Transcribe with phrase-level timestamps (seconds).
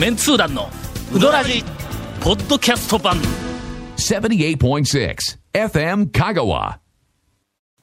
[0.00, 0.70] メンツー団の
[1.12, 1.62] ウドラジ
[2.22, 3.18] ポッドキャスト版。
[3.98, 5.16] 78.6
[5.52, 6.79] FM 香川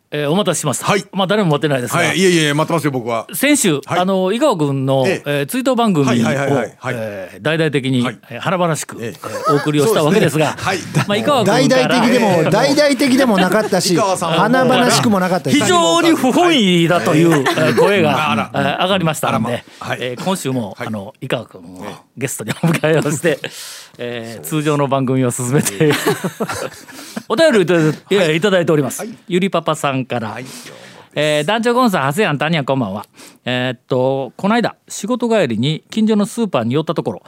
[0.10, 0.86] えーお待たせしました。
[0.86, 1.04] はい。
[1.12, 3.28] まあ誰も待ってないですが、はい、いえいえ、待ってますよ、僕は。
[3.34, 4.00] 先週、はい。
[4.00, 5.24] あの井川君の、ええ。
[5.26, 6.76] えー追悼番組を、はいはいはいはい。
[6.80, 6.96] はい。
[6.98, 8.20] えー大々的に、はい。
[8.30, 9.10] えー華々しく、ええ。
[9.10, 10.78] えーお送りをしたわけですが、はい。
[11.08, 15.60] まあ井川大君から々的でもえー大々的でもなかったし井川さんは華々しくもなかったし。
[15.60, 19.98] 非常に不本意だという、えー声が、えー上がりましたので、はい。
[20.02, 20.88] えー今週も、はい。
[20.88, 23.40] あの井川君をゲストにお迎えをして、
[23.98, 25.92] えー通常の番組を進めて
[27.28, 30.38] お便りをいただいていやいただいております、ゆりパパさんから、
[31.16, 33.06] えー団長ゴンさん、ハセヤン、タニア、こんばんは。
[33.46, 37.24] えーっと、この間、仕事帰りに近所のスーパーに寄ったところ、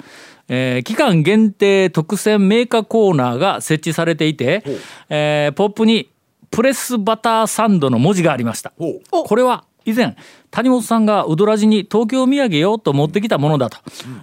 [0.47, 4.63] えー期間限定特選メーカーコーナーが設置されていて、
[5.09, 6.11] えーポップに
[6.51, 8.73] プレスバターサンドの文字がありました。
[8.77, 10.15] ほこれは以前
[10.51, 13.77] 谷本さんがウドラジに東京土産よと持ってきたものだと、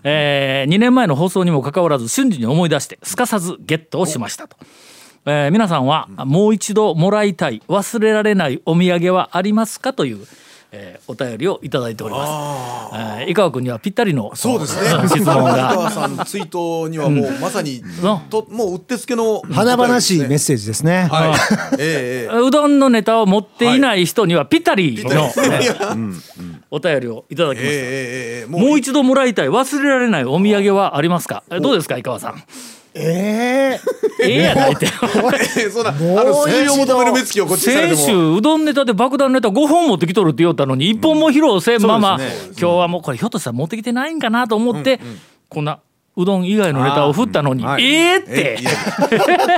[0.05, 4.57] え2年前の放送にもかかわらず瞬時に思い出してすかさずゲットをしましたと。
[5.27, 10.19] えー皆さんはもう一度もらいたい忘れられないお土産はありますかという、
[10.73, 12.97] えーお便りをいただいております。
[12.97, 14.89] えー井川君にはぴったりのそうですね。
[15.09, 17.83] 質問井が川さんツイートにはもうまさに、
[18.31, 21.09] ともううってつけの華々しいメッセージですね。
[21.11, 21.75] はい。
[21.79, 22.41] ええええ。
[22.41, 25.31] うどんのネタを持っていない人にはぴったりの、
[26.71, 27.67] お便りをいただきました。
[27.67, 27.79] ええええ
[28.43, 28.67] ええ。
[28.69, 31.43] もう一度もらいたい忘れられないお土産はありますか？
[31.51, 32.43] えどうですか井川さん？
[32.99, 33.81] え
[34.21, 34.87] ええやないって。
[35.59, 42.19] ええそんなあの水を一度求める目つきをこっちされて先も週うどんネタで爆弾ネタ5本持ってきとるって言おったのに1本も披露せんまま、
[42.59, 45.01] 今日はもうこれひょっとしたら持ってきてないんかなと思って、
[45.49, 45.81] こんな
[46.17, 48.59] うどん以外のネタを振ったのに、はいええって、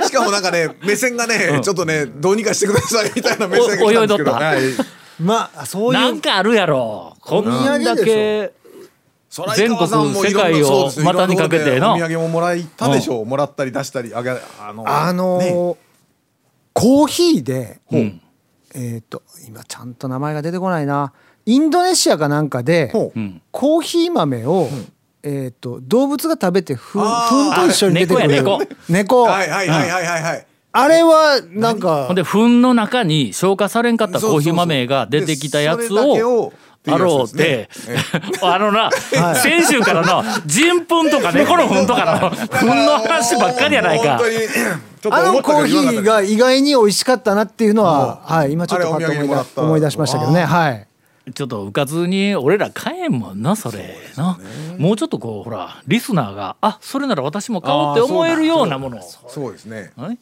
[0.04, 3.78] しかもなんかね目線がね、ちょっとねどうにかしてくださいみたいな目線が来たん。
[3.78, 4.84] ですけどお泳いどったはいー
[5.20, 7.44] まあそういうなんかあるやろこん
[7.84, 8.52] だけ
[9.30, 15.78] 全国世界を股にかけてのお土産ももらったでしょう、もらったり出したりあげあのあのーね。
[16.72, 18.20] コーヒーでうん。
[18.74, 21.12] えっと今ちゃんと名前が出てこないな。
[21.44, 23.18] インドネシアかなんかでほう。
[23.18, 23.42] うん。
[23.50, 24.68] コーヒー豆を
[25.22, 27.50] えっと動物が食べてふあー。
[27.50, 28.24] 糞と一緒に出てくる。
[28.24, 29.22] あ猫や猫。
[29.24, 30.22] はいはいはいはいはい。
[30.22, 36.52] はい、あれはなんかほんで糞の中に消化されんかったコーヒー豆が出てきたやつそうそうそうでそれだけをを
[36.94, 37.68] あろうって、
[38.42, 38.90] あのな、
[39.34, 44.18] 先週からの人糞とか猫の糞とかの糞の話ばっかりやないか。
[44.18, 44.30] 本当。
[44.30, 44.38] に
[45.00, 48.36] ちょっとあのコーヒーが意外に美味しかったなっていうのは、うん。
[48.36, 48.80] はい、今ちょっ
[49.54, 50.44] と思い出しましたけどね。
[50.44, 50.86] はい。
[51.34, 53.96] ちょっとうかずに俺ら買えんもんなそれ。
[54.16, 54.38] な。
[54.78, 59.02] もうちょっとこうほらリスナーがあそれなら私も買おうって思えるようなものを。
[59.02, 59.92] そうですね。
[59.96, 60.18] はい。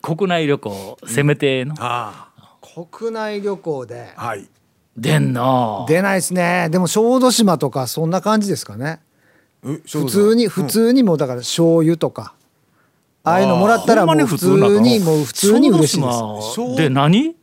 [0.00, 1.74] 国内旅行せめての。
[1.78, 2.28] あ
[2.60, 4.12] 国内旅行で。
[4.16, 4.46] あはい
[5.00, 6.68] 出んな出ないですね。
[6.70, 9.00] でも小豆島とかそんな感じですかね。
[9.62, 12.34] 普普通に普通にもうだから醤油とか。
[13.22, 16.18] ああいうのもらったらもう普通にもう普通に嬉しいです。
[16.18, 17.36] 小豆島で何？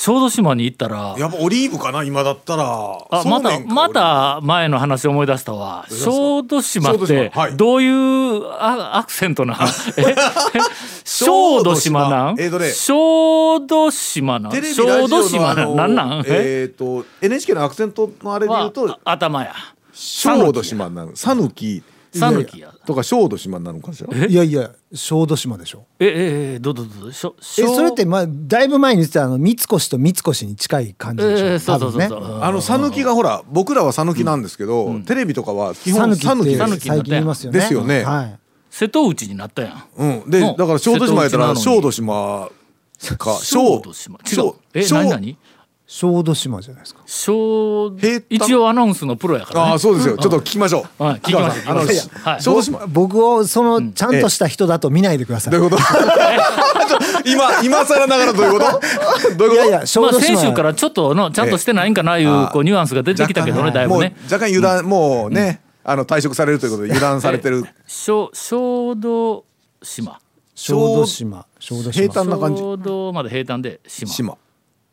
[0.00, 2.64] 小豆島に行ったらやっぱオリーブかな今だったら。
[3.10, 5.86] あまたまた前の話思い出したわ。
[5.90, 9.58] 小豆島ってどういうあアクセントな
[11.04, 12.36] 小豆島なん？
[12.38, 12.70] えーとね。
[12.70, 14.52] 小豆島なん？
[14.52, 15.74] 小豆島なん？
[15.74, 16.24] なんなん？
[16.28, 16.68] え？
[16.68, 19.52] えっと NHK のアクセントのあれで言はうとあ頭や。
[19.92, 21.82] 小豆島になる讃岐
[22.12, 22.72] 讃岐や。
[22.86, 24.26] とか小豆島になるのかしら？
[24.26, 25.84] いやいや小豆島でしょ。
[25.98, 31.46] えええどうぞどうぞしょえ小それってまあだいぶ前に言ってたあの三越と三越に近い感じでしょ？
[31.46, 32.28] ええそうそうそう多分ね。
[32.28, 36.26] そうあの讃岐がほら僕らは讃岐なんですけどテレビとかは基本讃岐
[36.56, 37.58] 讃岐最近言いますよね。
[37.60, 38.04] ですよね。
[38.04, 38.38] はい。
[38.70, 39.84] 瀬戸内になったやん。
[39.96, 40.30] うん。
[40.30, 42.50] でうんだから小豆島やったら小豆島
[43.16, 44.18] か小豆島。
[44.30, 44.52] 違う。
[44.74, 45.38] え小何何？
[45.90, 47.00] 小豆島じゃないですか。
[47.06, 47.90] 小
[48.28, 49.70] 一応アナウンスのプロやからね。
[49.70, 50.18] ああそうですよ。
[50.18, 51.02] ちょっと聞きましょう。
[51.02, 51.74] はい聞きましょう。
[52.28, 52.42] はい。
[52.42, 52.86] 小豆島。
[52.86, 55.52] 僕をそのちゃんとした人だと見ないでください。
[55.52, 55.82] どういうこと？
[57.24, 58.80] 今今更ながらどういうこと？
[59.38, 59.54] どういうこと？
[59.54, 67.64] いやいや小まあ、豆島、先週からちょっとのちゃんとしてないんかないうこうニュアンスが出てきたけどねだいぶもうね若干油断もうねあの退職されるということで油断されてる。
[67.86, 69.40] 小小豆
[69.82, 70.20] 島。
[70.54, 71.92] 小豆島小豆島。
[71.92, 72.60] 平坦な感じ。
[72.60, 74.12] 小豆まで平坦で島。
[74.12, 74.36] 島。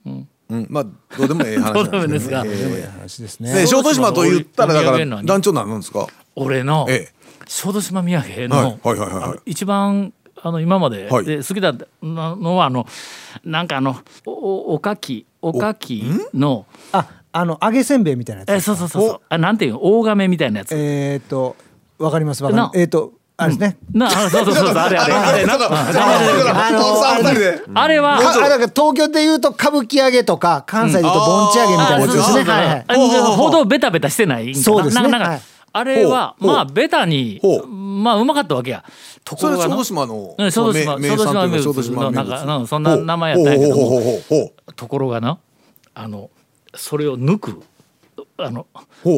[0.05, 0.29] うん
[0.69, 0.85] まあ
[1.17, 3.53] どうでもええ話 どうでもええですがええ話ですね。
[3.53, 6.07] ね小豆島と言ったらだから団長なんですか？
[6.35, 7.15] 俺のええ。
[7.47, 11.25] 小豆島土産はいの一番あの今まではい。
[11.25, 12.85] で好きだったのはあの
[13.43, 16.03] なんかあのおおおかきおかき
[16.33, 18.51] のああの揚げせんべいみたいなやつ。
[18.51, 19.21] えそうそうそうそう。
[19.29, 19.79] あなんていうの？
[19.83, 20.73] 大亀みたいなやつ。
[20.75, 21.55] えっ、と
[21.97, 22.75] わかりますわかります。
[22.75, 23.77] なえっ、とあれですね。
[23.91, 25.13] なあそうそうそうあれあれ。
[25.13, 25.45] あれ
[27.73, 28.17] あれは
[28.73, 31.03] 東京で言うと歌舞伎揚げとか関西で。
[31.03, 32.43] 言うと盆地揚げみたいなやつですね。
[32.43, 35.09] はいほどベタベタしてないそうですね
[35.77, 38.85] あれはまあベタにまあうまかったわけや
[39.25, 45.37] ところがのそれ小豆島のうん小豆島名小豆島名物のなんかうんそんな名前やったんやけどところがな
[45.93, 46.29] あの
[46.73, 47.61] それを抜く
[48.37, 48.67] あの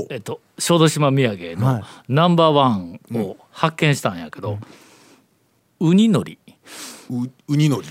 [0.09, 4.59] えっと小豆島土産はのいナンバーワンを発見したんやけど、
[5.79, 6.37] ウニのり。
[7.09, 7.87] うウニのり？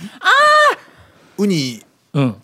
[1.39, 1.83] ウニ。
[2.13, 2.37] うん。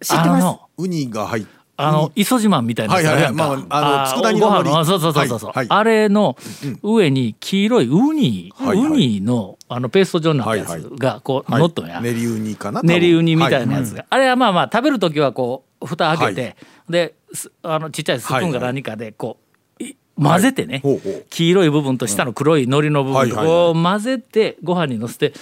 [0.00, 0.44] 知ってます。
[0.44, 1.46] あのウニが入っ
[1.76, 3.60] あの磯自慢みたいなやつあるやんか、はいはい。
[3.62, 5.38] はいまああのー佃煮のご飯あそうそうそうそう。
[5.40, 5.66] そう、はい。
[5.68, 5.78] はい。
[5.80, 6.36] あれの
[6.84, 8.86] 上に黄色いウニ、はいはい。
[8.86, 11.60] ウニのあのペースト状になったやつがこうはい。
[11.60, 12.80] 乗っとんや、練りウニかな？
[12.80, 16.56] 多分練りウニみたいなやつが、はあれはまあまあ食べる時はこう蓋開けて、はい。
[16.90, 19.47] ですあのちっちゃいスプーンか何かでこういはい
[20.20, 21.26] 混ぜてね、ほうほう。
[21.30, 23.46] 黄色い部分と下の黒い海苔の部分とはいはいはい。
[23.46, 25.32] こう混ぜてご飯にのせて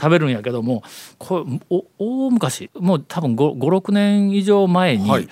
[0.00, 0.82] 食べるんやけども
[1.18, 1.84] これお
[2.26, 5.28] 大昔もう多分56年以上前に、はい。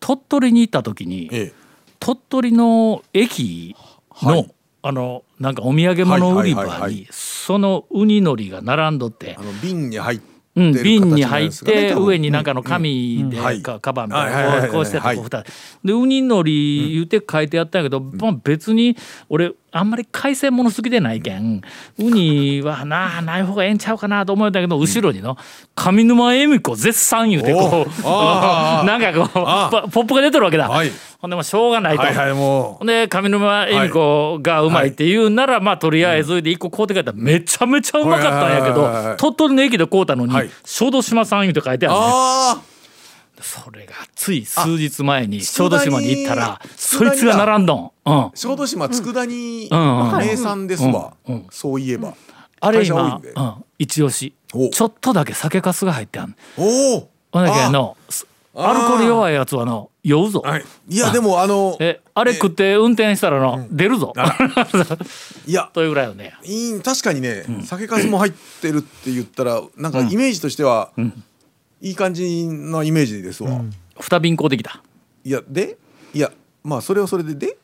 [0.00, 1.52] 鳥取に行った時に、ええ。
[2.00, 3.76] 鳥取の駅
[4.22, 4.54] の、はい。
[4.80, 6.94] あのなんかお土産物売り場はいはいはいはい。
[6.94, 9.42] にそのウニのりが並んどってあ。
[9.42, 15.44] の瓶に入ってうん、る瓶に入って上になんかの紙でかカバンみたいなこうしてはいこう蓋
[15.84, 18.96] でウニのり言うて書いてあったんやけど、まあ、別に
[19.28, 21.62] 俺あんまり海鮮物好きでないけん
[21.98, 25.36] ウニはなない方がええんちゃうかなと思うんだけど後ろにの
[25.74, 30.68] 上沼恵美子絶賛言うてこう なんかこうあポポップが出てるわけだ。
[30.68, 30.90] はい。
[31.20, 32.02] ほんでもうしょうがないと。
[32.02, 40.50] はいはいもほんで上沼恵美子がうまいって言うなら、まあとりあえずで一個買うて帰ったらめちゃめちゃうまかったんやけど、はいはいはいはい鳥取の駅で買うたのに、はい。
[40.64, 42.60] 小豆島さん言うて書いてあるねあ
[43.40, 47.90] それがつい数日前に小豆島に行ったらそいつが並んどん、
[48.34, 50.08] 小豆島佃煮うん。
[50.10, 50.18] うん。
[50.18, 51.14] 名産ですわ。
[51.26, 51.34] うん。
[51.34, 51.46] うん。
[51.50, 52.14] そういえば。
[52.60, 54.34] あれ今んで、うん、一押し。
[54.52, 54.68] お。
[54.70, 57.10] ちょっとだけ酒粕が入ってあんおお。
[57.30, 60.64] ほんだけのすアルコール弱いやつはの酔うぞ、はい。
[60.88, 64.12] いやでもあのえあれ食って運転したらの、出るぞ。
[65.46, 65.70] いや。
[65.72, 66.34] というぐらいよね。
[66.42, 70.90] いい確かにね酒粕も入ってるって言ったらなんかイメージとしては
[71.80, 73.60] いい感じのイメージですわ。
[74.00, 74.82] 二瓶買うてきた。
[75.24, 75.76] いやで？
[76.12, 76.32] いや
[76.64, 77.58] まあそれはそれでで？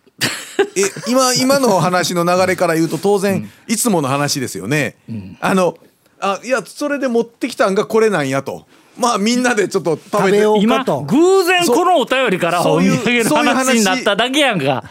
[0.77, 4.97] え今今の話の流れから言うと当然いつもの話ですよね。
[5.41, 5.77] あの
[6.21, 8.67] あいやそれで持ってきたんがこれなんやと
[8.99, 10.11] まあみんなでちょっと食べて。
[10.19, 14.85] 食べよう今かと偶然このお便りからお土そういう産のそういう話話になっただけやんか。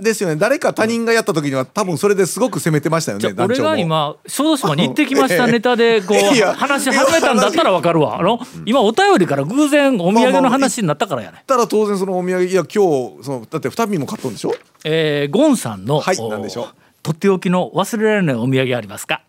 [0.00, 0.36] ですよね。
[0.36, 3.32] 誰か他人がやった時には多分それですごく責めてましたよね。
[3.34, 3.68] 団長も。
[3.70, 8.18] が今小豆島に行ってきましたネタでこいうや話し始めたんだったらわかるわ。
[8.18, 11.42] あの今お便りから偶然お土産の話になったからやね。
[11.46, 14.54] たら当然そのお土産いや今日そのだって2瓶も買ったんでしょ？
[14.84, 16.66] えーゴンさんのはいでしょう？
[17.02, 19.22] とっておきの忘れられないお土産ありますか？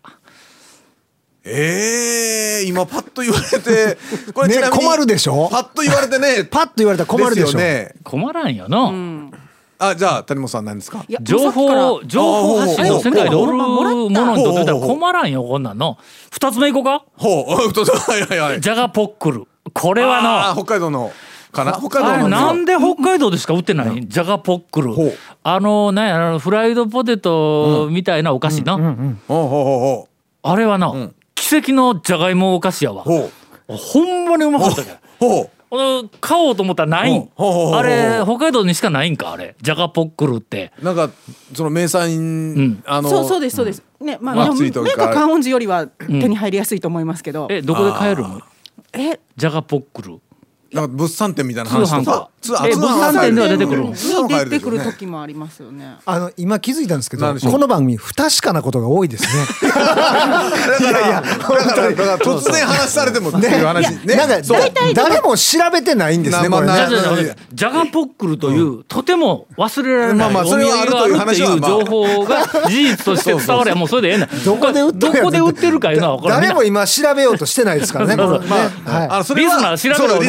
[1.47, 3.97] ええ今パッと言われて
[4.33, 5.47] これねちなみに困るでしょ？
[5.51, 7.57] パッと言われてね パッと言われたら困るでしょ？
[7.57, 7.93] ね。
[8.03, 8.91] 困らんよな、
[9.77, 11.05] あじゃあ谷本さん何ですか？
[11.07, 15.97] いや情報情報発信の世界でおるものにとってたら困らんよこんなんの。
[16.31, 17.03] 二つ目いこうか？
[17.17, 18.61] ほう とはいはいはい。
[18.61, 19.43] ジャガポックル。
[19.73, 21.11] これはあーの北海道の
[21.51, 21.73] かな？
[21.73, 22.29] 北海道の。
[22.29, 24.07] なんで北海道でしか売ってない？
[24.07, 24.93] ジャガポックル。
[24.93, 25.13] ほう。
[25.43, 28.87] あのなんやあのフライドポテトみたいなお菓子な、ほう
[29.27, 30.07] ほうほ
[30.41, 30.91] あれはな、
[31.47, 33.31] 奇跡のじゃがいもお菓子やわう。
[33.67, 35.49] ほんまにうまかったけどほう。
[35.69, 39.55] この買おうと思ったらないあれ北海道にしかないんかあれ。
[39.61, 40.71] ジャガポックルって。
[40.81, 41.11] なんか
[41.53, 42.83] その名産、ん。
[42.87, 43.83] あのそうそうですそうです。
[43.99, 44.45] ねまあ、まあ。
[44.45, 47.47] でもついというか観音寺よりは手に入りやすいと思いますけど。
[47.51, 48.41] えどこで買えるの？
[48.93, 49.19] え。
[49.37, 50.19] ジャガポックル。
[50.71, 52.29] なんか物産展みたいな話とか
[52.65, 53.83] え物産展では出てくる。
[53.83, 53.95] のに
[54.27, 55.97] 出てくる時もありますよね。
[56.05, 59.29] あの今気づいたんですけどこの番組不確かなことが多いですね。
[59.65, 64.15] だからだから突然話されてもっていう話ね。
[64.15, 64.35] なんか
[64.93, 66.49] 誰も調べてないんですね
[67.53, 74.43] ジャガポックルという、とても忘れられないまあまあお土産それはあるがあるという情報が 事実として伝わりゃもうそれでええねん。
[74.43, 78.15] どこで売ってるどこで売ってるかいうのは誰もん今調べようとしてないですからね。
[78.15, 80.25] リスナー調べ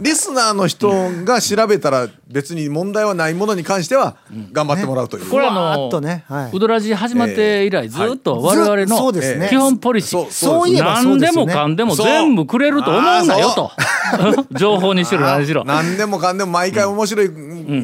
[0.00, 0.90] リスナーの人
[1.24, 4.16] が調べたら別に問題はないものに関しては
[4.52, 6.24] 頑張ってもらうという、これはのとね。
[6.28, 6.50] はい。
[6.56, 9.48] ウドラジ始まって以来ずっと我々ずそうのですね。
[9.48, 10.18] 基本ポリシー。
[10.22, 11.54] そうそういえばそ何でうですよね。
[11.54, 13.70] もかんでも全部くれると思うなよと。
[14.52, 15.64] 情報にしろ何しろ。
[15.64, 17.28] 何でもかんでも毎回面白い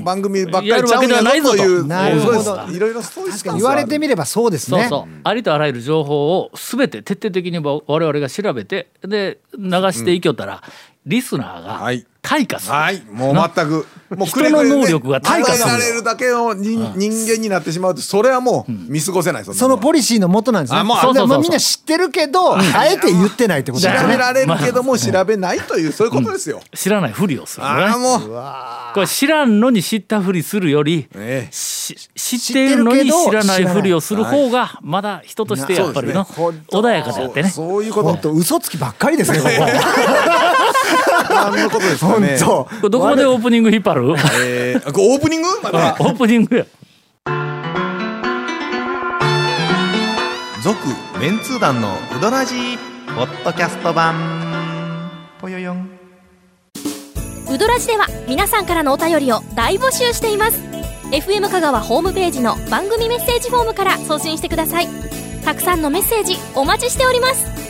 [0.05, 1.57] 番組ばっかりちゃうんやるわけではないぞと。
[1.57, 4.81] いういろいろそういうスタンス言われてみればそうですね。
[4.83, 5.21] そうそう。
[5.25, 10.63] ありとあらゆる情報を全て徹底的に我々が調べてで流していきよったら、
[11.07, 12.07] リスナーがはい。
[12.23, 13.03] 退化する、はい。
[13.11, 13.87] もう全く。
[14.17, 20.83] もう人の能力が退化すれるだけの人人間になってしまうとそれはもう見過ごせないそのポリリシーのもとなんですね。
[20.83, 24.17] みんな知ってるけどあえて言ってないってこと調ですよね。
[24.17, 26.61] べられるけども調べないというそういうことですよ。
[26.75, 27.83] 知らないふりをするのね。
[27.85, 28.95] ああもう。
[28.95, 31.53] これ知らんのに知ったふりするよりええ。
[31.53, 37.49] し知っているのに知らないふりをする方がまだ人としてやっぱりの穏やかであってね。
[37.49, 39.51] そういうこと本当嘘つきばっかりですねここ
[41.35, 42.65] 何のことですか本ね当。
[42.65, 44.15] これどこまでオープニング引っ張る？
[44.45, 45.49] えー、オープニング？
[45.63, 46.67] まだオープニングや。
[50.63, 50.79] 続
[51.21, 52.79] メンツー団のウドラジー
[53.17, 55.11] ポッドキャスト版。
[55.41, 55.91] ぽよよん。
[57.51, 60.61] ウドラジでは皆さんからのお便りを大募集しています。
[61.11, 64.89] FM 香川ホームページの番組メッセージフォームから送信してください。
[65.45, 67.62] たくさんのメッセージお待ちしております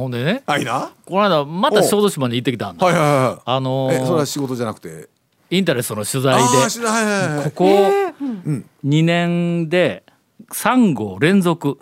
[0.00, 0.90] ほんでねはいな？
[1.04, 2.84] この間また小豆島に行ってきたんだ。
[2.84, 5.08] はいはいはあのいえそれはー仕事じゃなくて？
[5.50, 7.64] インタレストの取材あではいはいはいここ
[8.84, 10.04] 2年で
[10.52, 11.78] 3号連続、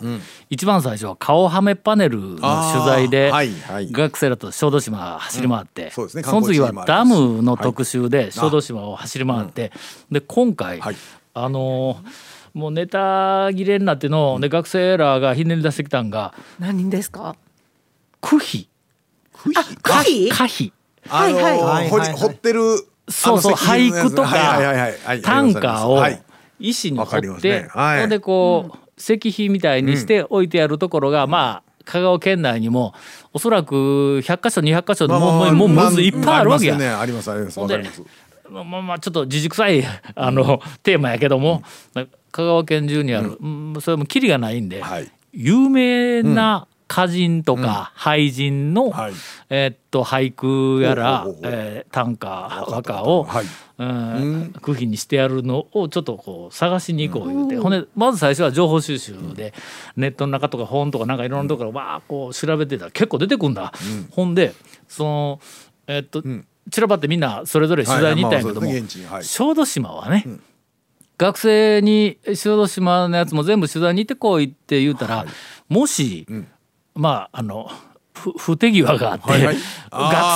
[0.49, 3.91] 一番最初は顔はめパネルの取材ではいはい。
[3.91, 9.71] 学生らと小豆島走り回って、そうですねその次はダムの特集で小豆島を走り回って、
[10.11, 10.95] で今回、はい。
[11.33, 12.09] あのー
[12.51, 17.35] もうネタ切れになっての、で学生らがひねり出してきたんが何人ですか？
[18.21, 18.67] 区費
[19.55, 20.73] あ可否可費
[21.09, 21.59] あのーはい。
[21.59, 22.61] はいはい掘ってる
[23.09, 25.21] そうそう俳句とかはいはいはいはい。
[25.21, 26.21] 短歌をはい。
[26.59, 32.93] 石にわかり彫って、ほんでこう、石碑みたいにして置いてあるところが、まあ香川県内にも
[33.33, 36.77] おそらく100箇所200箇所でもう,、もうもうむずいっぱいあるわけや。
[36.77, 37.35] まあありますね。
[37.35, 37.59] ありますます。
[37.61, 38.03] わかります。
[38.49, 39.83] まあまあまあちょっと自軸臭い
[40.15, 41.63] あの、テーマやけども、
[42.31, 45.09] 香川県中にある、うんそれもキリがないんで、はい。
[45.31, 49.13] 有名な歌人とか俳人の、はい。
[49.49, 52.27] えーっと俳句やら、えー短歌
[52.67, 53.45] 和歌を、はい。
[53.77, 59.53] うん句碑にしてやるのをちょっとこう探しに行こう言うて、ほんでまず最初は情報収集で、
[59.95, 63.71] ネットの中とか本とかなんかいろんなところわーこう調べてたら結構出てくんだ、
[64.11, 64.53] ほんで
[64.87, 65.39] その
[65.87, 66.21] えーっと、
[66.69, 68.67] 散らばってみんなそれぞれ取材に行ったんやけども、
[69.21, 70.25] 小豆島はね、
[71.17, 75.25] 学生に小豆島のやつも全部取材に行ってこいって言うたら、
[75.67, 76.27] もし、
[76.99, 77.71] まああの
[78.13, 79.55] ふ不手際があって、はいはい。
[79.55, 79.63] 学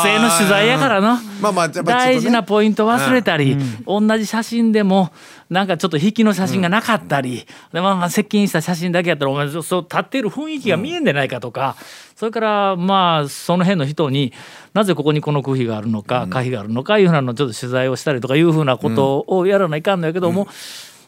[0.03, 1.21] 生の取材やからな。
[1.41, 1.83] まあまあね。
[1.83, 5.11] 大事なポイント忘れたり、同じ写真でも
[5.49, 11.75] なんかちょっと引きの写真がなかったり、でまあまあ接近した写真だけやったらお前そう立ってる雰囲気が見えんでないかとか、
[12.15, 14.31] それからまあその辺の人に
[14.73, 20.47] なぜここにこの空碑があるのか可否があるのかいうふうなのをちょっと取材をしたりとかいうふうなことをやらないかんのやけども、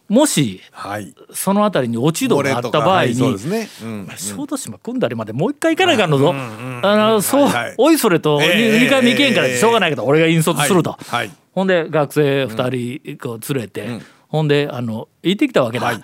[0.07, 1.15] もしはい。
[1.33, 3.69] その辺りに落ち度があった場合はいそうにですね。
[3.83, 6.33] うん小豆島組んだりまでもう一回行かないかんのぞ。
[6.33, 7.75] あのそう、はいはい。
[7.77, 10.91] おいそれと 2, ええ回目行けんからしょうがないけど俺が引率すると。
[10.91, 11.31] はいはい。
[11.53, 13.87] ほんで学生2人こう連れて、
[14.27, 16.01] ほんであの行ってきたわけだ、はい。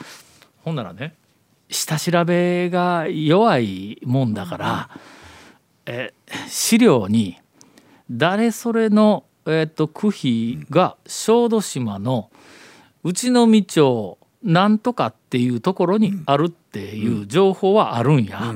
[0.63, 1.13] ほんならね
[1.69, 4.89] 下調べが弱いもんだから、
[5.85, 6.13] え
[6.47, 7.37] 資料に
[8.09, 12.30] 誰それの、えっと区碑が小豆島の
[13.03, 18.55] 内海町なんとかっていうところにあるっていう情報はあるんや。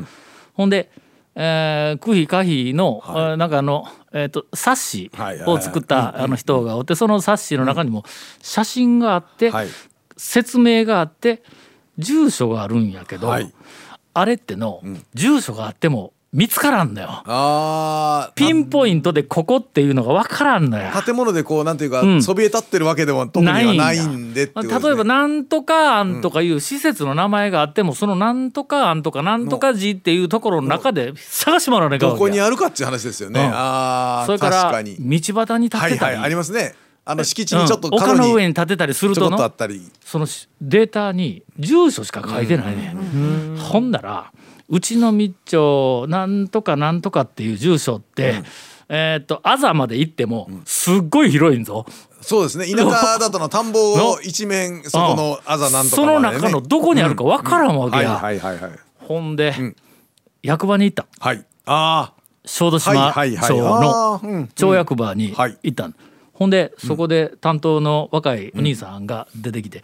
[0.53, 0.89] ほんで、
[1.35, 5.45] えー、区碑可否の、えーなんかあの、えー、と冊子はいはい。
[5.45, 8.03] はいを作ったあの人がおってその冊子の中にも
[8.41, 9.67] 写真があって、はい。
[10.17, 11.43] 説明があって
[11.97, 13.53] 住所があるんやけど、はい。
[14.13, 14.81] あれっての、
[15.13, 17.23] 住所があっても見つからんのよ。
[17.25, 18.33] あー。
[18.33, 20.91] ピンポイントでここっていうのが分からんのや。
[21.01, 22.21] 建物でこうなんていうか、うん。
[22.21, 24.51] そびえ立ってるわけでも特にはないんでね。
[24.53, 33.47] 例えばなんとか案とかいう施設の名前があっても、そのなんとか案とかなんとか寺っていうところの中で探してもらわないどこにあるかっていう話ですよね、うん。
[33.47, 34.97] ああそれから確かに。
[34.99, 36.75] 道端に立ってたり、はいはいありますね。
[37.05, 39.89] あの敷地にちょっとうん丘の上に立てたりするとのったり。
[40.03, 42.93] そのしデータに住所しか書いてないね、
[43.57, 44.31] ほんなら
[44.69, 48.41] うちの密町なんとかなんとかっていう住所って、
[48.89, 51.85] えーっとあざまで行ってもすっごい広いんぞ。
[52.21, 52.65] そうですね。
[52.65, 58.11] 田舎だとの田んぼを一面そこのあざなんとかその中のどこにあるか分からんわけはいや。
[58.15, 58.71] はいはいはい。
[58.99, 59.53] ほんで、
[60.41, 61.05] 役場に行った。
[61.19, 61.45] はい。
[61.65, 62.13] あ
[62.45, 65.57] 小豆島町の町役場にはい。
[65.61, 65.93] 行ったの
[66.33, 69.83] ほんでそこで担当の若いお兄さんが出てきて、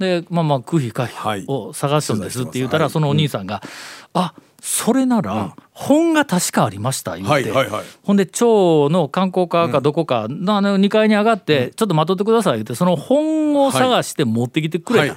[0.00, 1.44] でまあまあ空飛回はい。
[1.46, 2.92] を探すんですって言ったら、はい。
[2.92, 3.62] そのお兄さんが
[4.14, 7.50] 「あそれなら本が確かありました言うて、
[8.02, 15.12] ほんで町の観光課かどこかのあの2階に上がってちょっと待っとってください言ってその本を探して持ってきてくれ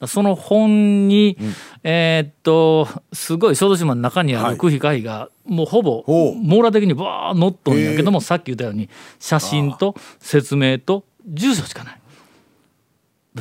[0.00, 1.36] た、その本に、
[1.82, 4.52] えーっとすごい小豆島の中にあはい。
[4.52, 6.04] る区費会がもうほぼ
[6.42, 8.88] 網羅的にバーッ載っとんやけどもさっき言ったように
[9.18, 12.00] 写真と説明と住所しかない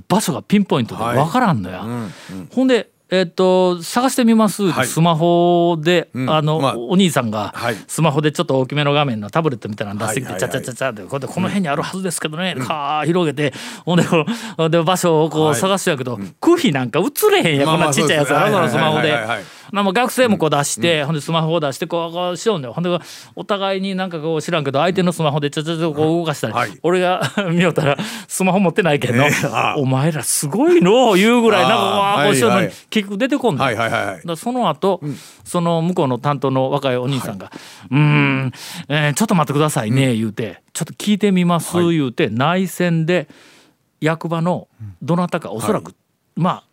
[0.07, 1.85] 場所がピンポイントで分からんのや、
[2.51, 4.87] ほんでえっと探してみます、はい。
[4.87, 6.29] スマホで、うん。
[6.31, 7.75] あの、まあお兄さんがはい。
[7.87, 10.63] スマホでちょっと大きめの画面のタブレットみたいなの出してきて、はいはいはい。
[10.63, 14.05] チャチャチャチャってこの辺にあるはずですけどね、かー広げてほんで
[14.69, 15.55] で場所をこうはい。
[15.55, 19.43] 探してやけど、区費なんか映れへんや、こんなちっちゃいやつあのスマホではいはいはいはい。
[19.71, 22.89] まあもう学生もこう出して、ほんでスマホを出してこうこうしようんだよほんで
[23.35, 26.79] お互いになんかこう知らんけど相手のスマホでちゃちゃちゃこう動かしたり、はい。
[26.81, 27.21] 俺が
[27.51, 27.97] 見よったら
[28.33, 29.77] スマホ持ってないけんの、ええああ。
[29.77, 34.15] お前らすごいの言うぐらいなんかああわーこうしようのにはいはい結局出てこんの、はいはいはいはい。
[34.15, 35.01] だからその後、
[35.43, 37.51] その向こうの担当の若いお兄さんが
[37.91, 38.51] 「うーん、
[38.89, 43.27] えーちょっと待ってくださいね」言うて「ちょっと聞いてみます」言うて、内線で
[44.01, 44.67] 役場の
[45.03, 45.93] どなたかおそらく、
[46.35, 46.63] まあ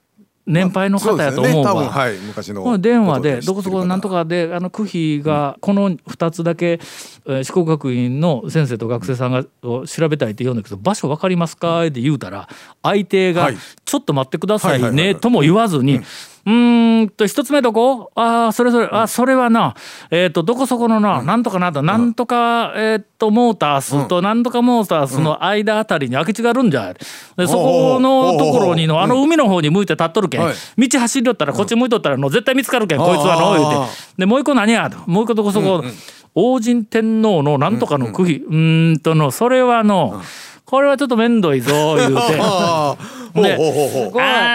[0.47, 1.88] 年配の方やと思うそうですよね。
[1.88, 2.78] はい昔の。
[2.78, 6.80] 電話でどこそこなんとかであの区費がこの2つだけ、
[7.26, 11.82] えー四国学院の先生と学生さんがを調べたいって言うんだけど場所分かりますか？
[11.87, 12.49] って言うたら
[12.82, 16.00] 相手がはい「ちょっと待ってくださいね」とも言わずに
[16.47, 18.11] 「うーんと一つ目どこ？
[18.14, 19.75] ああそれそれあそれはな
[20.11, 30.40] えっとどこそこのななんとかなとなんとかえっとモータースとなんとかモータースの間あたりに空き地があるんじゃでそこのところにのあの海の方に向いて立っとるけん。
[30.40, 30.54] はい。
[30.88, 33.76] 道走りよったらこっち向いとったらの絶対見つかるけんこいつはの言うて。
[33.76, 34.99] あでもう一個何やと。
[35.11, 35.85] もう一個どこそこ？
[36.32, 40.23] 王神天皇のなんとかの区費うーんとのそれはの
[40.70, 42.38] これはちょっと面倒いぞ言うて。
[42.40, 42.96] あ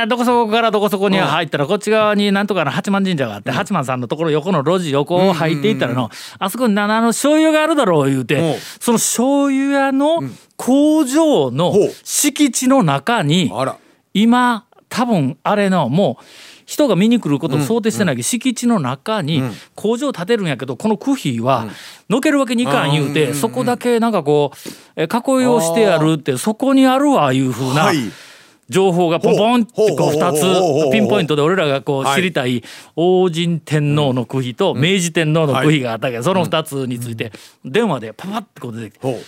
[0.08, 10.24] どこそこからどこそこに入ったらこっち側になんとかの八幡神社があって八幡さんのところ横の路地横を入っていったらのあそこになあの醤油屋があるだろう言ううてんその醤油屋の
[10.58, 13.52] 工場の敷地の中に
[14.14, 16.24] 今多分あれのもう
[16.66, 19.42] 人が見に来ることを想定してないけど、敷地の中に
[19.76, 21.68] 工場を建てるんやけどこの区費は
[22.10, 24.60] のけるわけにいかん言うて、そこだけなんかこう
[24.96, 27.98] え囲いをしてやるってそこにあるわいうふうなはい。
[28.68, 30.90] 情報がポンポンってこうほうほうほうほうほうほ2う。
[30.90, 32.64] つピンポイントで俺らがこうはい知りたい
[32.96, 37.32] 王神天皇の区費と明治天皇の区費があったけどその2つについて
[37.64, 39.22] 電話でパパッてこう出てきて。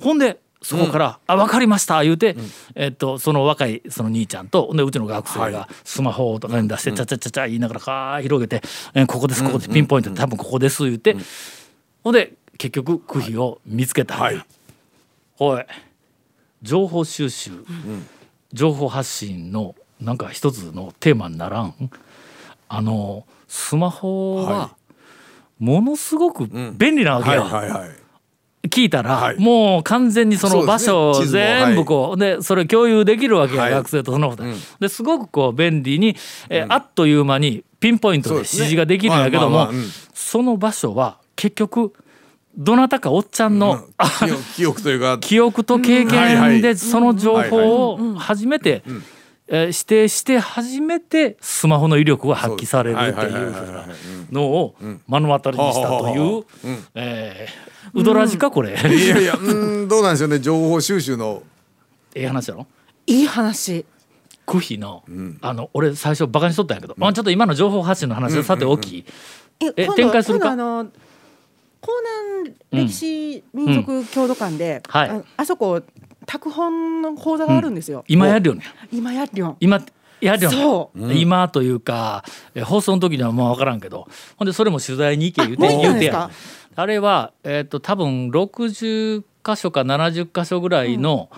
[0.00, 2.36] ほんでそこから「あ分かりました」言うて、
[2.74, 8.62] えっと、その若いその兄ちゃんとほんでうちの学生がスマホとかに出して「ちゃちゃちゃちゃ」言いながらかー広げて
[8.94, 11.16] 「えここですここですピンポイントで多分ここです」言うて、
[12.04, 14.16] ほんで結局区費を見つけた。
[14.16, 14.44] はい。
[15.38, 15.64] おい
[16.62, 17.52] 情報収集、
[18.52, 21.90] 情報発信のなんか一つのテーマにならん？
[22.68, 24.76] あのスマホはは
[25.58, 27.44] ものすごく便利なわけはいよ。
[27.44, 27.99] はいはい
[28.70, 29.38] 聞いたら、はい。
[29.38, 31.40] もう完全にその場所をそうですね。
[31.42, 33.72] 地図も全部こう、でそれ共有できるわけや、はい。
[33.72, 34.44] 学生とその他、
[34.78, 36.16] ですごくこう便利に、
[36.48, 39.70] えあっという間にピンポイントで指示ができるんやけども
[40.14, 41.92] その場所は結局
[42.56, 44.10] どなたかおっちゃんの、あ
[44.56, 45.18] 記憶というか。
[45.20, 46.52] 記憶と経はいはい。
[46.54, 48.82] 験でその情報を初めて、
[49.52, 53.84] えー指定して初めてスマホの威力が発揮されるっていうふうな
[54.30, 54.76] のを
[55.08, 56.44] 目の当たりにしたという
[56.94, 58.70] えーうどらじかこれ。
[58.70, 60.38] いやいやうんどうなんでしょうね。
[60.38, 61.42] 情報収集の。
[62.14, 62.48] ええ話。
[62.48, 62.66] やろ
[63.06, 63.84] いい話
[64.46, 65.02] 区費の、
[65.42, 69.04] あの俺最初バカにしとったんやけど、まあちょっと今の情報発信の話はさておき、
[69.60, 70.48] ええ今度展開するか？
[70.50, 70.90] 今度あの
[71.82, 71.86] 江
[72.72, 75.10] 南歴史民族郷土館で、はい。
[75.10, 75.82] ああそこ
[76.30, 78.62] 拓本の講座があるんですよ、今やるよね。
[78.92, 79.56] 今やるよ。
[79.58, 79.82] 今
[80.20, 80.56] やるよね。
[80.56, 81.12] そう。
[81.12, 84.06] 今というかえ放送の時にはもう分からんけど。
[84.36, 86.30] ほんでそれも取材に行け言うて言うてや
[86.76, 91.30] あれはえっ、と多分60箇所か70箇所ぐらいの、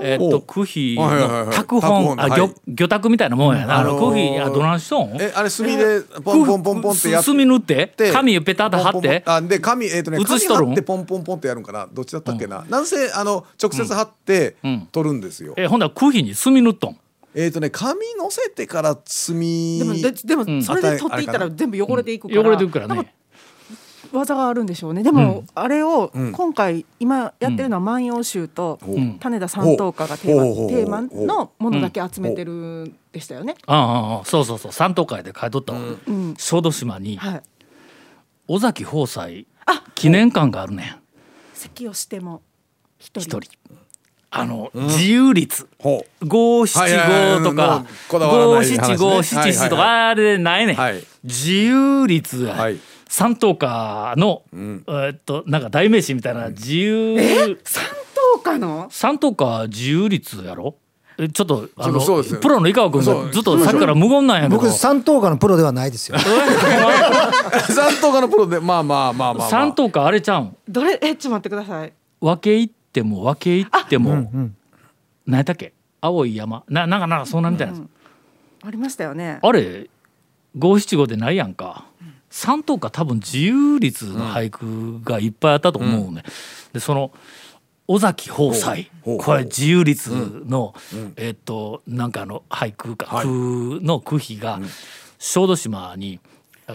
[0.00, 2.30] えっ、と区費はいはいはいの拓拓本あ本はい。
[2.30, 5.20] 魚魚拓みたいなもんやな、あの区費あどないしとん？
[5.20, 7.92] えあれ墨でポンポンポンポンってやって墨塗って？
[7.96, 9.00] で紙ペタッと貼って？
[9.00, 10.66] ポンポンポンあで紙えっ、とね紙写しとるん？
[10.68, 11.88] 貼ってポンポンポンってやるんかな。
[11.92, 14.88] どっちだったっけな、なんせあの直接貼ってうん。
[14.92, 16.96] 取るんですよ、えほんなら区費に墨塗っとん？
[17.34, 20.62] えっ、とね紙乗せてから墨でもででもん。
[20.62, 23.14] それで取っていったら全部汚れていくから、汚れていくからね
[24.12, 25.02] 技があるんでしょうね。
[25.02, 26.32] でも、あれをん。
[26.32, 33.56] 今回今やってるのは「万葉集」とん種田三等家がテーマのものだけ集めてるんでしたよね。
[33.66, 34.72] ああああそうそうそう。
[34.72, 36.34] 三等会で書いとったわ、うん。
[36.38, 37.42] 小豆島にはい、
[38.48, 40.96] 尾崎豊斎あ記念館があるねん。
[41.54, 42.42] 席をしても
[42.98, 43.38] 一人。
[43.38, 43.58] 一人。
[44.34, 45.68] あの、自由率。
[45.78, 46.80] ほ五七
[47.38, 50.76] 五とか五七五七七とはいかあれないねん。
[50.76, 51.04] はい。
[51.22, 52.78] 自由率がはい
[53.14, 57.58] 三等価のえーっとなんか代名詞みたいな自由。
[57.62, 57.84] 三
[58.34, 58.86] 等価の？
[58.90, 60.76] 三等価自由率やろ？
[61.18, 62.00] えちょっとあの
[62.40, 64.56] プロの井川君がずっとさっきから無言なんやけど。
[64.56, 66.16] 僕三等価のプロではないですよ。
[67.68, 70.56] 三等家のプロでまあまあまあまあ、まあ、三等価あれちゃうん？
[70.66, 70.98] どれ？
[71.02, 71.92] えちょっと待ってください。
[72.18, 74.56] 分け入っても分け入っても、うん
[75.26, 75.74] 何やったっけ？
[76.00, 76.62] 青い山。
[76.70, 79.38] ななんかなんかそんなみたいなやつ、ありましたよね。
[79.42, 79.90] あれ
[80.56, 81.84] 五七五でないやんか
[82.32, 86.24] 三等価多分自由率の俳句がいっぱいあったと思うね、
[86.72, 87.12] でその
[87.86, 88.90] 尾崎豊斎。
[89.04, 90.10] これ自由率
[90.46, 90.74] の、
[91.16, 94.60] えっとなんかあの俳句か、はい句の句碑が
[95.18, 96.20] 小豆島に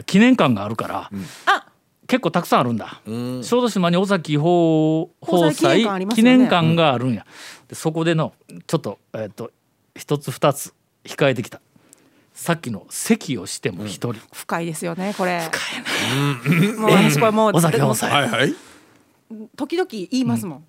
[0.06, 1.12] 記念館があるから、
[1.48, 1.68] あ。
[2.06, 3.44] 結構たくさんあるんだ、ん。
[3.44, 7.26] 小豆島に尾崎豊豊斎記念館があるんや、
[7.68, 8.34] でそこでの
[8.68, 9.52] ちょっとえっ、と
[9.96, 10.72] 一つ二つ
[11.04, 11.62] 控えてきた
[12.38, 15.42] さっきの席をしても一人、深いですよねこれ。
[16.78, 17.48] もう私これも。
[17.50, 18.54] う尾崎豊斎はいはい。
[19.58, 20.64] 時々言いますもん。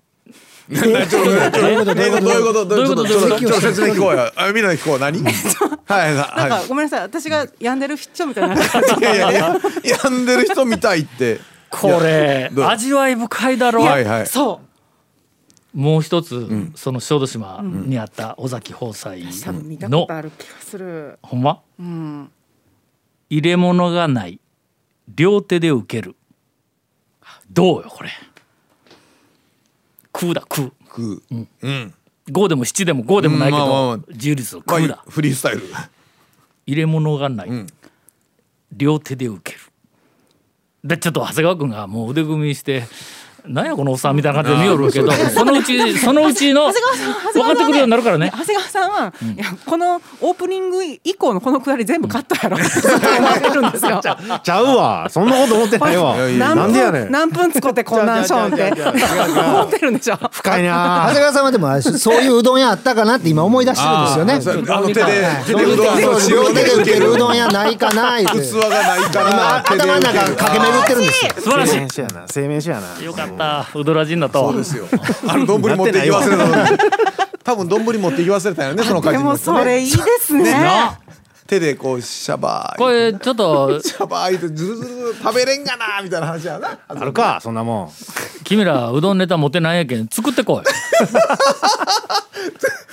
[0.67, 3.05] どういうことどういうことどういうことどういうことどういうこと
[3.39, 4.31] ちょっと説明聞こうよ。
[4.35, 4.99] あみんなで聞こう。
[4.99, 5.21] 何？
[5.85, 8.55] はいなんはかごめんなさい私が病んでる人みたいな。
[8.55, 8.57] い
[8.99, 9.55] いやいやいや
[10.03, 11.39] 病んでる人みたいって。
[11.69, 12.65] これどう？
[12.65, 14.27] 味わい深いだろう、はいはい。
[14.27, 14.61] そ
[15.73, 19.23] もう一つ、その小豆島にあった尾崎豊斎
[19.81, 20.07] の、
[21.21, 21.61] ほんま？
[21.79, 22.31] うん。
[23.29, 24.39] 入れ物がない
[25.15, 26.15] 両手で受ける。
[27.51, 28.09] どうよこれ。
[30.11, 31.35] 空だ空くう。
[31.35, 31.93] ん。
[32.29, 33.69] 5でも7でも5でもないけどうん。
[33.69, 34.05] まあまあまあ。
[34.09, 35.03] 自由率空だ。
[35.05, 35.61] あフリースタイル。
[36.65, 37.67] 入れ物がない、ん。
[38.71, 39.63] 両手で受ける。
[40.83, 42.83] でちょっと長谷川君がもう腕組みして
[43.45, 54.01] なんやこのおっさんみたいな感じで見よるけどそのうちそのうちの分かってくるようになるからね長谷川さんは、いやこのオープニング以降のこのくだり全部カットやろってずっと思ってるんですよ。
[54.43, 60.17] ちゃうわそんなこと思ってないわな何んでやね何分使ってこんなんしょんって思ってるんでしょ。
[60.31, 74.51] 深い長な谷川さんはでもそういううどん屋あったかなって今思い出してるんですよねあの手ではい手でうどんのそう両手で受けるうどん屋ないかな言うて器がないか今ら頭の中駆け巡ってるんですよ素晴らし製麺師やな製麺師やないよかったウドラジンだと。
[74.51, 74.87] そうですよ。
[75.27, 76.77] あの丼持って行き忘れた
[77.43, 80.51] 多分丼持って行き忘れたよねその感でもじの人ねそれいいですね。
[80.51, 80.99] な
[81.47, 86.77] 手でこうシャバーこれちょっと シャバーってズルズル食べれんがなみたいな話やな。
[86.87, 87.89] あるかそんなもん。
[88.43, 90.63] 君らうどんネタ持てないやけん作ってこい。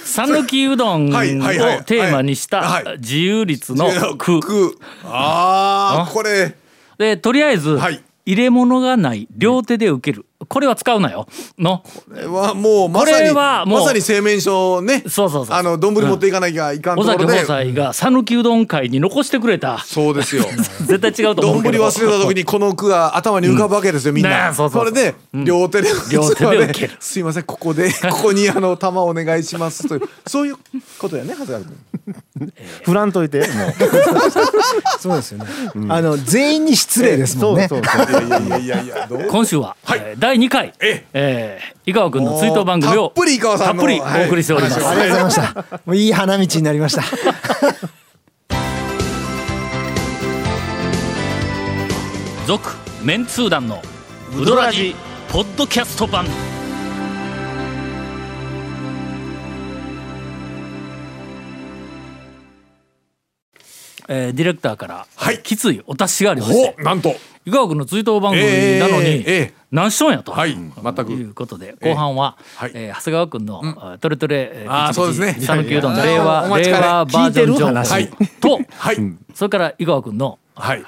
[0.07, 1.59] 讃岐うどんをテはいはい。
[1.59, 2.85] はいーマにしたはい。
[2.99, 4.40] 自由率の句。
[4.40, 6.11] くああ？
[6.11, 6.57] これ。
[6.96, 10.27] でとりあえずはい入れ物がない両手で受ける。
[10.49, 11.27] これは使うなよ。
[11.59, 11.83] の。
[11.85, 15.03] これはもうまさにまさに製麺所ね。
[15.09, 17.22] そうそうそうあの丼持っていかなきゃいかんところで。
[17.25, 19.79] 豊斎が讃岐うどん会に残してくれた。
[19.79, 20.44] そうですよ。
[20.87, 30.03] 絶対違うと思う丼けど忘れた時にこの句が頭に浮かぶわけですよみんねなえそうそうそれで両手で両手ですいませんここで ここにあの玉お願いしますという。
[30.27, 30.57] そういう
[30.99, 31.77] ことやね長谷川君。
[32.85, 33.49] 振らんといてもう。
[35.01, 35.46] そうですよね。
[35.88, 37.68] あの全員に失礼ですもんね。
[37.68, 38.29] そうそうそう。
[38.29, 41.59] いやいやいやいやどう今週は、えー第2回、ええ。
[41.87, 45.81] ー井川君の追悼番組をたっぷり井川さんのたっぷりお送りしております、はいありがとうございました。
[45.87, 47.03] もういい花道になりました。
[52.46, 52.70] 続
[53.03, 53.83] メンツー団の
[54.38, 54.94] ウドラジ
[55.31, 56.27] ポッドキャスト版。
[64.09, 65.38] えーディレクターから、はい。
[65.42, 66.77] きついお達しがありまして。
[66.79, 67.16] おなんと
[67.47, 68.43] 井川君の追悼番組
[68.81, 69.55] なのに、ええええ。
[69.71, 70.55] 何しとんやと、はい。
[70.55, 71.13] 全く。
[71.13, 72.73] いうことで後半は、はい。
[72.75, 75.37] えー長谷川君の、あトレトレえーあーそうですね。
[75.41, 78.97] 讃岐うどんの令和令和バージョン情報と、はい。
[79.33, 80.85] それから井川君のはい。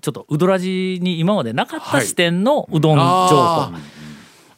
[0.00, 3.72] ちょっとうどらじに今までなかったはい視点のうどん情報、あ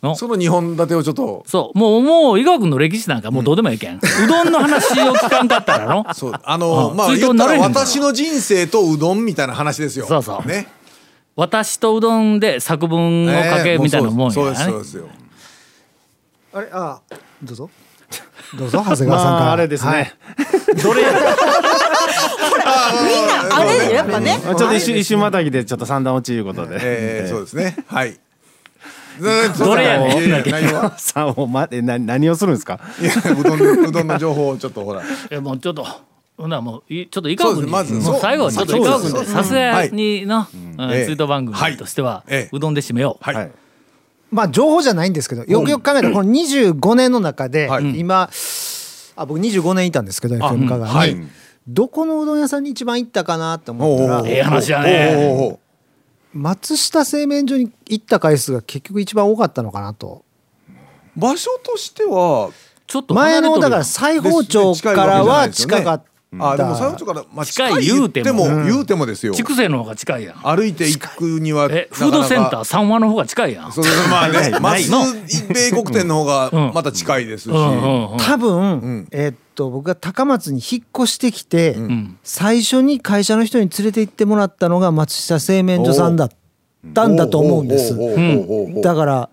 [0.03, 1.45] のその二本立てをちょっと。
[1.47, 1.79] そう。
[1.79, 6.07] もうもう井川君の歴史なんかもうどうでもいいけん、 うどんの話を聞かんかったらの。
[6.15, 6.33] そう。
[6.43, 7.61] あのあ追悼まあ言ったら。
[7.61, 10.07] 私の人生とうどんみたいな話ですよ。
[10.07, 10.49] そうそう。
[10.49, 10.69] ね
[11.37, 15.09] 私とうどんで作文を書けみたいなもんやそうね、ですそうですよ。
[16.53, 17.01] あれあ
[17.43, 17.71] どうぞ。
[18.59, 20.13] どうぞ長谷川さんから、ま ああれですね。
[20.83, 21.09] どれや？
[23.53, 24.39] あれやっぱね。
[24.43, 26.79] ちょっと一瞬一瞬またぎでちょっと三段落ちいうことで。
[26.81, 27.77] えーそうですね。
[27.87, 28.19] はい。
[29.59, 30.93] どれやねん。
[30.97, 32.81] さんをまえな何をするんですか？
[33.01, 35.03] いやうどんのうどんの情報をちょっとほら。
[35.31, 35.87] えもうちょっと
[36.41, 37.95] ほなもういちょっと井川君にまず。
[37.95, 40.47] もう最後にちょっと井川君でさすがにの、
[40.79, 41.07] うんええ。
[41.07, 43.51] 追悼番組としては、ええうどんで締めよう、はい、はい。
[44.31, 47.99] まあ情報じゃないんですけどよくよく考えたらこの25年の中ではい。
[47.99, 48.31] 今
[49.17, 51.17] あ僕25年いたんですけど FM 香川に、はい。
[51.69, 55.59] どこのうどん屋さんに一番行ったかなって思ったらええ話やね。
[56.33, 60.25] 松下製麺所に行った回数が結局一番多かったのかなと。
[61.17, 62.51] 場所としては
[62.87, 68.47] ちょっと前のだから裁縫町からは近かったあでも最初から、まあ、近い言うても。
[68.65, 69.35] 言うてもですよ。
[69.35, 70.37] 筑西の方が近いやん。
[70.37, 73.73] 歩いて行くにはえフードセンターー三和の方が近いやん。
[73.73, 74.91] そうそうまあね松
[75.49, 79.09] 米国店の方がまた近いですし、多分、ん。
[79.11, 82.17] えーっと僕が高松に引っ越してきて、ん。
[82.23, 86.31] 最初に会社の人に連れて行ってもらったのが松下製麺所さんだっ
[86.95, 87.97] たんだと思うんです。
[88.83, 89.31] だから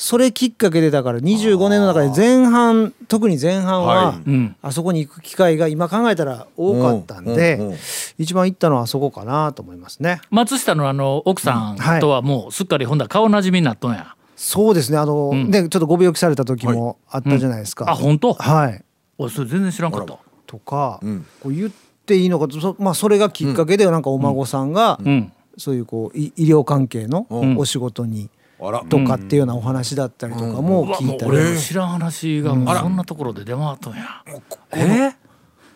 [0.00, 4.30] それきっかけでだから25年の中で前半特に前半は、はい。
[4.30, 4.56] うん。
[4.62, 7.60] あそこに行く機会が今考えたら多かったんで、うん。
[7.60, 7.72] うん。
[7.72, 7.78] うん
[8.16, 10.20] 一番行ったのはあそこかなと思いますね。
[10.30, 14.14] 松下のあの奥さんとはもうすっかりほんだら顔なじみになっとんや。
[14.36, 14.98] そうですね。
[14.98, 15.50] あの、ん。
[15.50, 17.90] ねちょっとご病気された時もあったじゃないですか。
[17.90, 18.34] あ本当？
[18.34, 18.84] はい。
[19.18, 20.18] 俺それ全然知らんかった。
[20.46, 21.26] とか、ん。
[21.40, 21.70] こう言っ
[22.06, 25.32] ていいのかそ,、まあ、それがきっかけでなんかお孫さんが、うん。
[25.56, 27.56] そういうこうい医療関係のん。
[27.56, 28.30] お仕事に
[28.88, 34.22] とかっていうようなお話だったりとかも聞いたり、俺の知らん話がそんなところで出回っとんや。
[34.72, 35.12] え？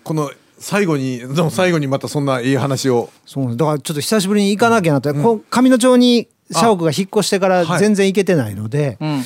[0.02, 3.10] この最後にでも最後にまたそんないい話を。
[3.24, 7.80] そうだからちょっと久しぶりに行かなきゃなって、こう上野町に社屋が引っ越してからはい。
[7.80, 9.22] 全然行けてないので、うん。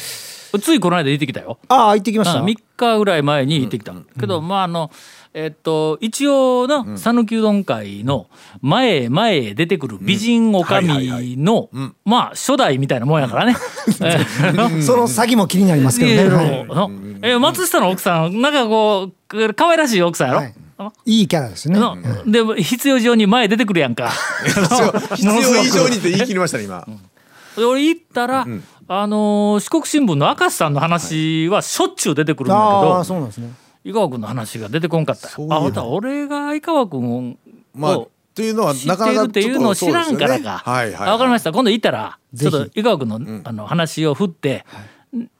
[0.60, 1.58] ついこの間行ってきたよ。
[1.68, 4.90] ああ行ってきました、3日ぐらい前に行ってきた、けどまああの
[5.34, 8.26] えっと一応の讃岐うどん会の
[8.60, 10.82] 前へ前へ出てくる美人女将
[11.36, 11.68] の
[12.04, 13.56] まあ初代みたいなもんやからね。
[14.02, 16.66] えーその先も気になりますけどね、
[17.22, 20.54] え松下の奥さんなんかこう可愛らしい奥さんやろ、はい。
[21.06, 21.78] いいキャラですね。
[21.78, 24.10] のでも必要以上に前出てくるやんか。
[25.16, 26.86] 必要以上にって言い切りましたね今
[27.56, 28.46] で俺行ったら、
[28.88, 33.50] あのー四国新聞の明石さんの話はしょっちゅう出てくるんだけあど、あそうなんですね。
[33.84, 37.38] 井川君の話が出てこんかったそういえばあまた俺が井川君
[37.72, 40.58] まあをっていうのは知っなかなかているっていうのを知らんからか。
[40.58, 41.52] はいはい、あわかりました。
[41.52, 44.66] 今度行ったら、ちょぜひっと井川君の,、あの話を振って、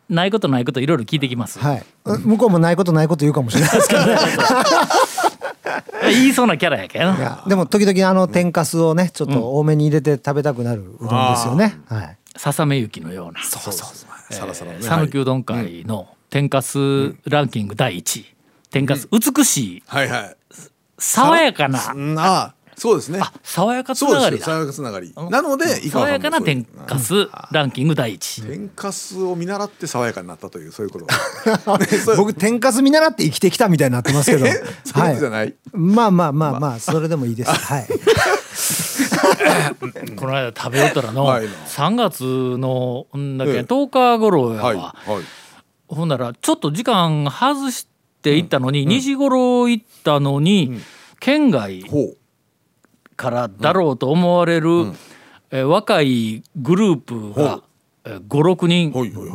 [0.08, 1.58] ないことないこといろいろ聞いてきます。
[1.58, 1.84] はい。
[2.24, 4.16] 向こうもないことないこと言うかもしれないですけどね。
[6.02, 11.78] 言いそうなキャラやけどいやでも時々あの天かすをねちょっと多めに入れて食べたくなるうどんですよね。
[11.88, 12.16] はい。
[12.36, 13.42] ささめ雪のような。
[13.42, 14.78] そうそうサラサラね。
[14.80, 18.34] 讃岐うどん会の天かすランキング第1位
[18.70, 19.82] 天かす美しい。
[19.86, 20.36] はいはい。
[20.98, 21.92] 爽やかな。
[21.94, 23.18] うんああそうですね。
[23.22, 25.14] あ爽やかつそうながり爽やかつながり。
[25.30, 31.06] なので井爽やかな天かすランキング第1位天かすを見習って爽やかになったというそういうこと。
[32.16, 34.44] 僕天かす見習って生きてきたみたいになってますけど。
[34.46, 35.54] そういうことじゃない？
[35.72, 37.50] まあまあまあまあそれでもいいです。
[37.52, 37.86] はい。
[40.16, 41.46] この間食べよったらのはい。
[41.46, 42.22] 3月
[42.58, 43.60] のんだけええ。
[43.60, 45.22] 10日頃やはいわはい。
[45.88, 47.86] ほんならちょっと時間外し
[48.22, 50.80] て行ったのに2時頃行ったのに
[51.20, 52.16] 県外ほう
[53.16, 54.68] からだろうと思われる、
[55.50, 57.62] えー若いグループが、
[58.04, 58.92] えー、56人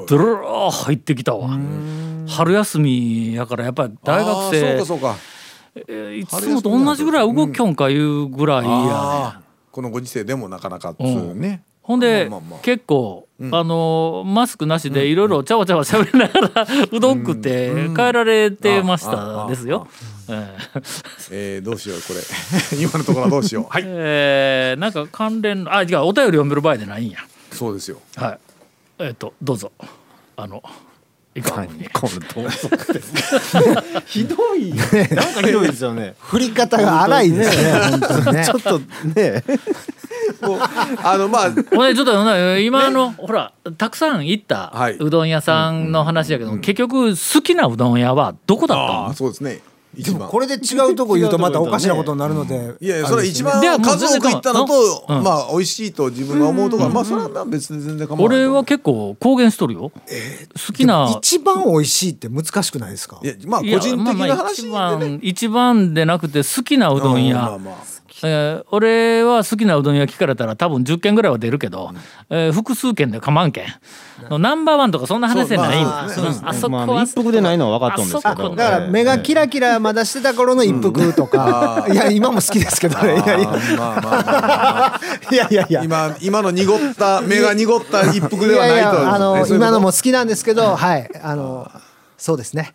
[0.07, 1.49] ドロロー入ってきたわ。
[2.27, 5.15] 春休みやからやっぱり大学生そうかそうか。
[5.75, 11.63] えーいつもと同じぐらい動きょんかいうぐらいやね、このご時世でもなかなかっつうね。
[11.81, 12.59] ほんで、まあまあまあ。
[12.59, 19.87] 結構、あのーマスクなしでいろいろちゃわちゃわしゃべりながら、うどん食って帰られてましたですよ。
[20.29, 20.47] えー
[21.31, 22.19] えーどうしようこれ。
[22.79, 23.65] 今のところはどうしよう。
[23.69, 23.83] はい。
[23.85, 27.19] えーなんか関連のあ違うお便り読める場合でないんや。
[27.51, 27.97] そうですよ。
[28.15, 28.39] はい。
[28.99, 29.71] えっ、とどうぞ。
[30.37, 30.61] あの
[31.35, 31.41] い。
[31.41, 31.89] かに。
[31.89, 32.69] これどうぞ
[34.05, 36.15] ひどい なんかひどいですよね。
[36.19, 38.33] 振り方が荒いですね。
[38.33, 38.45] ね。
[38.45, 38.79] ちょっと
[39.15, 39.43] ね
[40.41, 40.59] もう
[41.03, 44.97] あのまあほんでちょっとね今の、ほらたくさん行ったはい。
[44.99, 49.61] うどん屋さんの話やけど、結局好きなうどん屋はどこだったああのそうですね。
[49.93, 50.29] 一番。
[50.29, 52.75] これで違うとこ言うとまたおかしなことになるので。
[52.79, 55.21] いやいやそれは一番ではもう数多く行ったのとうん。
[55.23, 59.91] まあ美味しいと自分が思うとこはまあそれは別に全然構わない俺は結構公言しとるよ、
[60.65, 63.19] 好きな一番美味しいって難しくないですか？
[63.21, 67.75] いやまあ個人的まあまあな話で一番ね一番でなくて好きなうどん屋、まあまあ
[68.23, 71.91] えー俺は好きなうどん屋聞かれたら多分10軒ぐらいは出るけど、
[72.29, 73.65] えー複数軒で構わんけん。
[74.39, 76.49] ナンバーワンとかそんな話じゃないんだ、そうまあうん。
[76.49, 78.55] あそこまはあ一服でないのは分かっとんですけど。
[78.55, 83.15] だから目がキラキラまだしてた頃の一服とか、 いや今も好きですけどね。
[83.15, 83.49] いやいや。
[83.49, 84.21] まあまあまあ。
[84.21, 84.99] まあ
[85.31, 85.83] いやいやいや。
[85.83, 89.69] 今今の濁った目が濁った一服でいやいはないとやあのえそういうこと。
[89.69, 91.09] 今のも好きなんですけどはい。
[91.23, 91.69] あの
[92.21, 92.71] そうですね。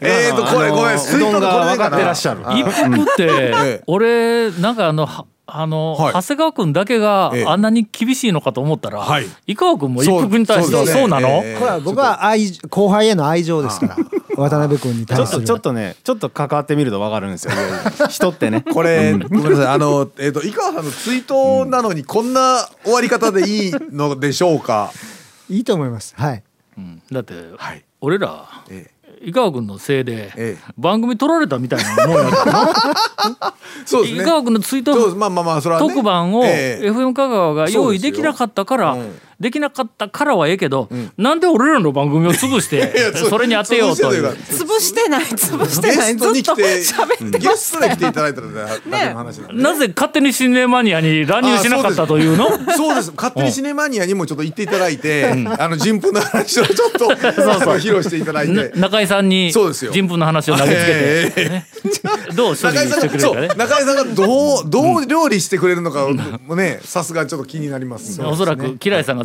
[0.00, 2.42] えーとこれごめんうどんが分かってらっしゃる。
[2.52, 6.12] 一服ってえ俺なんかあのはあの、はい。
[6.12, 7.46] 長谷川君だけがええ。
[7.46, 9.26] あんなに厳しいのかと思ったら、はい。
[9.48, 11.58] 井川君も一服に対してはそうなの、ええ。
[11.58, 13.96] これは僕は愛後輩への愛情ですから
[14.36, 17.52] 渡辺君にちょっと対するちょっとねちょっと関わってみると分かるんですよ。
[18.08, 18.60] 人ってね。
[18.72, 19.66] これ、ごめんなさい。
[19.66, 24.92] あの えっ、と井川さんのツイートなのにこんな終わり方でいいのでしょうか？
[25.50, 26.14] いいと思います。
[26.16, 26.44] はい
[26.78, 27.02] うん。
[27.10, 27.84] だって、はい。
[28.00, 30.72] 俺らえ井川君のせいで、ええ。
[30.78, 34.22] 番組取られたみたいなもんやからなそうですね。
[34.22, 34.94] 井川君のツイート
[35.78, 36.90] 特番をええ。
[36.90, 38.96] FM 香川が用意できなかったから、
[39.40, 44.26] できなかったからはええけど、なんで俺らの番組を潰して いやそれに当てようという。
[44.50, 46.16] 潰してない潰してゲない。
[46.16, 52.48] ずっとストに来て喋ってゲストで来ていただいたらだけので、なぜ勝手にシネマニアに乱入しなかったというの？
[52.76, 53.12] そうです。
[53.16, 55.26] 勝手にシネマニアにもちょっと行っていただいて、
[55.58, 59.92] あの人糞の話をちょっと あの披露していただいなて中井さんにそうですよ。
[59.92, 61.66] 人糞の話を投げつけて、 ええね。
[62.34, 63.00] どう処理中井さんがそう。
[63.00, 66.08] してくれるかね中井さんがどうどう料理してくれるのか
[66.46, 69.24] もねさすがちょっと気になります、おそらくキライさんが